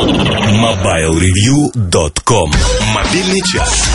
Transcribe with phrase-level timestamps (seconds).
[0.00, 2.50] MobileReview.com
[2.94, 3.90] Мобильный час.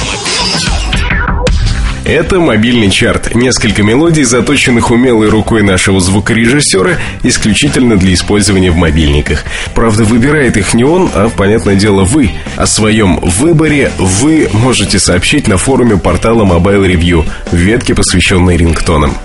[2.05, 3.33] Это мобильный чарт.
[3.33, 9.43] Несколько мелодий, заточенных умелой рукой нашего звукорежиссера, исключительно для использования в мобильниках.
[9.73, 12.29] Правда, выбирает их не он, а, понятное дело, вы.
[12.55, 19.17] О своем выборе вы можете сообщить на форуме портала Mobile Review в ветке, посвященной рингтонам.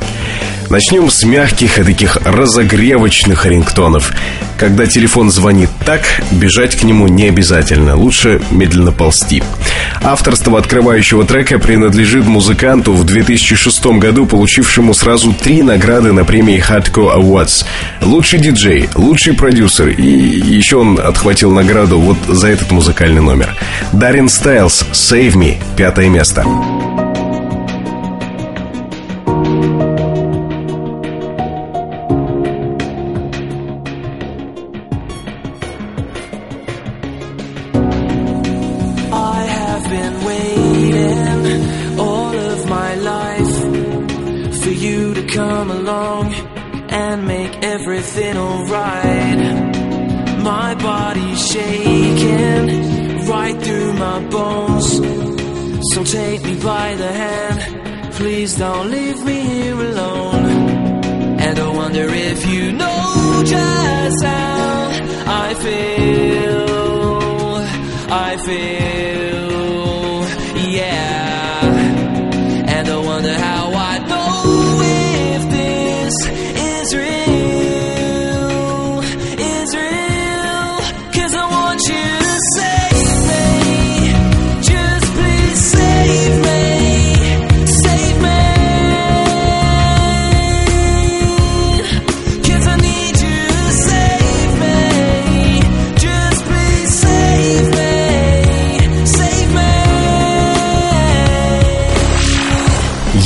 [0.68, 4.12] Начнем с мягких и таких разогревочных рингтонов.
[4.56, 7.96] Когда телефон звонит так, бежать к нему не обязательно.
[7.96, 9.42] Лучше медленно ползти.
[10.02, 17.16] Авторство открывающего трека принадлежит музыканту в 2006 году, получившему сразу три награды на премии Hardcore
[17.16, 17.64] Awards.
[18.02, 23.56] Лучший диджей, лучший продюсер и еще он отхватил награду вот за этот музыкальный номер.
[23.92, 26.44] Дарин Стайлз, Save Me, пятое место.
[45.30, 46.34] Come along
[46.90, 49.38] and make everything alright.
[50.42, 54.88] My body's shaking right through my bones.
[55.92, 60.46] So take me by the hand, please don't leave me here alone.
[61.44, 64.90] And I wonder if you know just how
[65.26, 66.70] I feel.
[68.12, 69.19] I feel,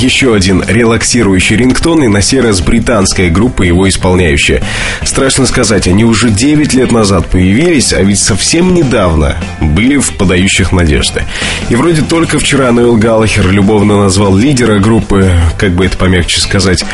[0.05, 4.61] Еще один релаксирующий рингтон и на сей раз британская группа его исполняющая.
[5.03, 10.71] Страшно сказать, они уже 9 лет назад появились, а ведь совсем недавно были в подающих
[10.71, 11.23] надежды.
[11.69, 16.85] И вроде только вчера Ноэл Галлахер любовно назвал лидера группы, как бы это помягче сказать,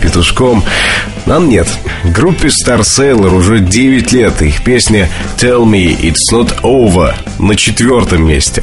[0.00, 0.62] петушком.
[1.26, 1.66] Нам нет.
[2.04, 5.08] Группе Star Sailor уже 9 лет, их песня
[5.38, 8.62] Tell Me It's Not Over на четвертом месте.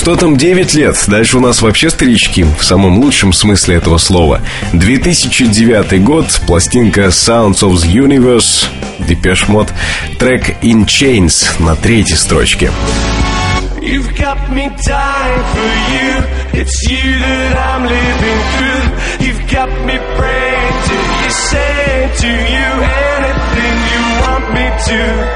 [0.00, 0.96] Что там 9 лет?
[1.08, 4.40] Дальше у нас вообще старички, в самом лучшем смысле этого слова.
[4.72, 8.66] 2009 год, пластинка Sounds of the Universe,
[9.00, 9.68] Depeche Mode,
[10.18, 12.72] трек In Chains на третьей строчке.
[13.82, 16.24] You've got me dying for you.
[16.54, 19.26] It's you that I'm living through.
[19.26, 22.68] You've got me praying to you, say to you
[23.20, 25.29] anything you want me to.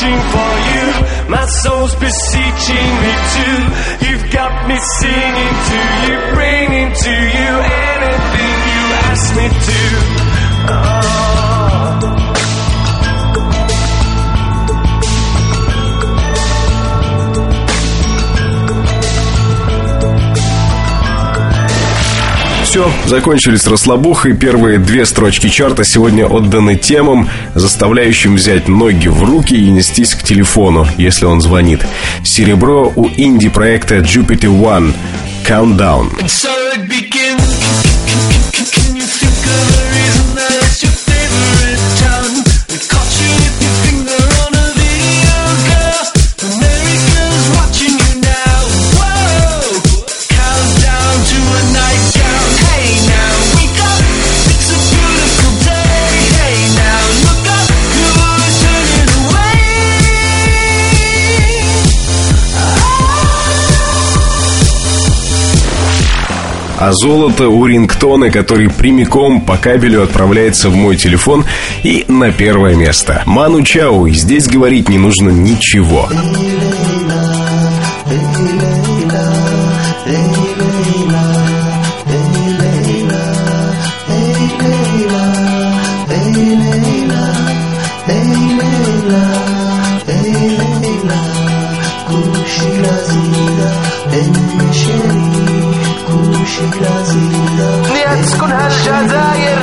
[0.00, 1.30] Reaching for you.
[1.30, 4.06] My soul's beseeching me too.
[4.06, 10.27] You've got me singing to you, bringing to you anything you ask me to.
[22.68, 24.34] Все, закончились расслабухой.
[24.34, 30.22] Первые две строчки чарта сегодня отданы темам, заставляющим взять ноги в руки и нестись к
[30.22, 31.80] телефону, если он звонит.
[32.22, 34.92] Серебро у инди-проекта Jupiter One.
[35.46, 36.10] Countdown.
[36.20, 37.07] And
[66.80, 71.44] А золото у рингтона, который прямиком по кабелю отправляется в мой телефон
[71.82, 73.24] и на первое место.
[73.26, 76.08] Ману Чао, и здесь говорить не нужно ничего.
[92.08, 93.68] Kushila zira,
[97.93, 99.59] نيت تسكنها الجزائر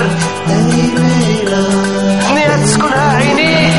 [2.34, 3.70] نيت تسكنها عينيك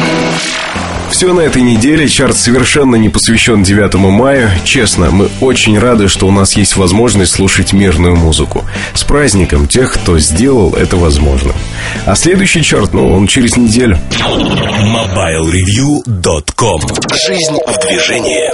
[1.12, 2.08] Все на этой неделе.
[2.08, 4.58] Чарт совершенно не посвящен 9 мая.
[4.63, 8.63] Честно, мы очень рады, что у нас есть возможность слушать мирную музыку.
[8.96, 11.54] С праздником тех, кто сделал это возможным.
[12.06, 14.00] А следующий чарт, ну, он через неделю.
[14.19, 16.81] MobileReview.com
[17.28, 18.50] Жизнь в движении